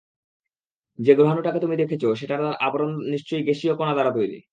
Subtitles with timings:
[0.99, 4.37] যে গ্রহাণুটাকে তুমি দেখেছে সেটার আবরণ নিশ্চয়ই গ্যাসীয় কণা দ্বারা তৈরী!